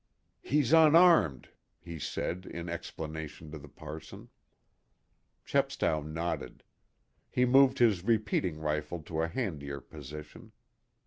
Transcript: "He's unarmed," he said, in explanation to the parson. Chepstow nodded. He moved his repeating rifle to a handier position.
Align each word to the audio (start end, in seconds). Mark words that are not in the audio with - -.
"He's 0.41 0.73
unarmed," 0.73 1.49
he 1.79 1.99
said, 1.99 2.47
in 2.47 2.69
explanation 2.69 3.51
to 3.51 3.59
the 3.59 3.67
parson. 3.67 4.29
Chepstow 5.45 6.01
nodded. 6.01 6.63
He 7.29 7.45
moved 7.45 7.77
his 7.77 8.03
repeating 8.03 8.57
rifle 8.57 9.03
to 9.03 9.21
a 9.21 9.27
handier 9.27 9.79
position. 9.79 10.53